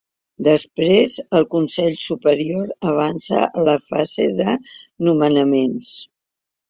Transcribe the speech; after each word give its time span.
Després, 0.45 1.17
el 1.39 1.43
Consell 1.51 1.99
Superior 2.05 2.71
avança 2.93 3.45
a 3.61 3.67
la 3.71 3.77
fase 3.91 4.29
de 4.41 4.59
nomenaments. 5.11 5.93